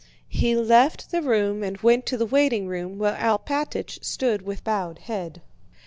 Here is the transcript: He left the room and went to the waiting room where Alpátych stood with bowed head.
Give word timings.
He 0.29 0.55
left 0.55 1.11
the 1.11 1.21
room 1.21 1.61
and 1.61 1.77
went 1.77 2.07
to 2.07 2.17
the 2.17 2.25
waiting 2.25 2.65
room 2.65 2.97
where 2.97 3.13
Alpátych 3.15 4.03
stood 4.03 4.41
with 4.41 4.63
bowed 4.63 4.97
head. 4.97 5.43